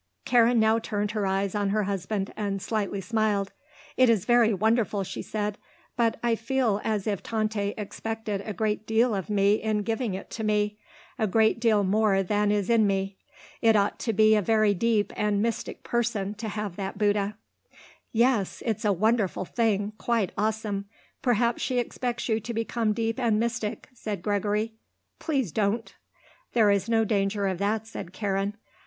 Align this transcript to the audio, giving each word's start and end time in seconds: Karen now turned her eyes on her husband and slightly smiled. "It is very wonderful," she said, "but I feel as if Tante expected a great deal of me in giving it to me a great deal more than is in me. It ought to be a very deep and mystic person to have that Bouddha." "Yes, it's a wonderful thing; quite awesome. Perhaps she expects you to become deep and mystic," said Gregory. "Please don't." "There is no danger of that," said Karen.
Karen 0.25 0.59
now 0.59 0.79
turned 0.79 1.11
her 1.11 1.27
eyes 1.27 1.53
on 1.53 1.69
her 1.69 1.83
husband 1.83 2.33
and 2.35 2.59
slightly 2.59 2.99
smiled. 2.99 3.51
"It 3.95 4.09
is 4.09 4.25
very 4.25 4.51
wonderful," 4.51 5.03
she 5.03 5.21
said, 5.21 5.59
"but 5.95 6.17
I 6.23 6.33
feel 6.33 6.81
as 6.83 7.05
if 7.05 7.21
Tante 7.21 7.75
expected 7.77 8.41
a 8.43 8.51
great 8.51 8.87
deal 8.87 9.13
of 9.13 9.29
me 9.29 9.61
in 9.61 9.83
giving 9.83 10.15
it 10.15 10.31
to 10.31 10.43
me 10.43 10.79
a 11.19 11.27
great 11.27 11.59
deal 11.59 11.83
more 11.83 12.23
than 12.23 12.51
is 12.51 12.67
in 12.67 12.87
me. 12.87 13.17
It 13.61 13.75
ought 13.75 13.99
to 13.99 14.11
be 14.11 14.35
a 14.35 14.41
very 14.41 14.73
deep 14.73 15.13
and 15.15 15.39
mystic 15.39 15.83
person 15.83 16.33
to 16.33 16.47
have 16.49 16.77
that 16.77 16.97
Bouddha." 16.97 17.35
"Yes, 18.11 18.63
it's 18.65 18.83
a 18.83 18.91
wonderful 18.91 19.45
thing; 19.45 19.93
quite 19.99 20.31
awesome. 20.35 20.85
Perhaps 21.21 21.61
she 21.61 21.77
expects 21.77 22.27
you 22.27 22.39
to 22.39 22.55
become 22.55 22.93
deep 22.93 23.19
and 23.19 23.39
mystic," 23.39 23.87
said 23.93 24.23
Gregory. 24.23 24.73
"Please 25.19 25.51
don't." 25.51 25.93
"There 26.53 26.71
is 26.71 26.89
no 26.89 27.05
danger 27.05 27.45
of 27.45 27.59
that," 27.59 27.85
said 27.85 28.13
Karen. 28.13 28.55